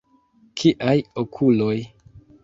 Kiaj 0.61 0.95
okuloj! 1.23 1.75